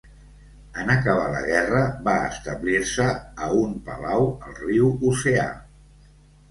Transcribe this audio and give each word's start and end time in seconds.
En 0.83 0.87
acabar 0.93 1.27
la 1.35 1.41
guerra 1.49 1.83
va 2.09 2.15
establir-se 2.31 3.07
a 3.13 3.51
un 3.61 3.79
palau 3.93 4.27
al 4.49 4.61
riu 4.67 4.93
Oceà. 5.13 5.51